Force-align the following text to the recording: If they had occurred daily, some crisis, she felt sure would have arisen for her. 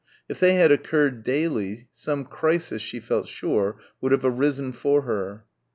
If 0.27 0.39
they 0.39 0.53
had 0.55 0.71
occurred 0.71 1.23
daily, 1.23 1.87
some 1.91 2.25
crisis, 2.25 2.81
she 2.81 2.99
felt 2.99 3.27
sure 3.27 3.77
would 4.01 4.11
have 4.11 4.25
arisen 4.25 4.71
for 4.71 5.03
her. 5.03 5.45